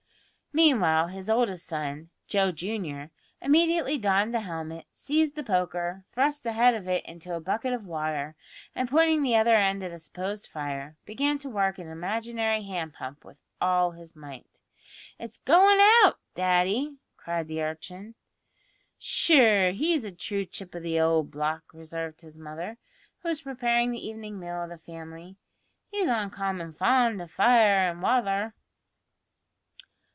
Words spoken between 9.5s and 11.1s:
end at a supposed fire,